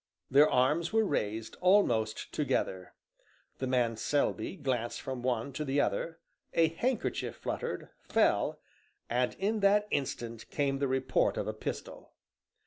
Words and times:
Their 0.31 0.49
arms 0.49 0.91
were 0.91 1.05
raised 1.05 1.57
almost 1.61 2.31
together. 2.31 2.95
The 3.59 3.67
man 3.67 3.97
Selby 3.97 4.55
glanced 4.55 4.99
from 4.99 5.21
one 5.21 5.53
to 5.53 5.63
the 5.63 5.79
other, 5.79 6.17
a 6.55 6.69
handkerchief 6.69 7.35
fluttered, 7.35 7.89
fell, 8.09 8.59
and 9.11 9.35
in 9.35 9.59
that 9.59 9.87
instant 9.91 10.49
came 10.49 10.79
the 10.79 10.87
report 10.87 11.37
of 11.37 11.45
a 11.47 11.53
pistol. 11.53 12.13